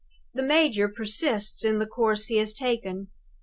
[0.33, 3.09] The major persists in the course he has taken.